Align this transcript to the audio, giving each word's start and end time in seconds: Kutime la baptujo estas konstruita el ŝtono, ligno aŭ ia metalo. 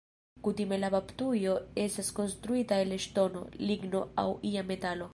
Kutime 0.45 0.79
la 0.83 0.89
baptujo 0.95 1.53
estas 1.83 2.11
konstruita 2.21 2.83
el 2.87 2.99
ŝtono, 3.07 3.47
ligno 3.71 4.07
aŭ 4.25 4.29
ia 4.55 4.71
metalo. 4.73 5.09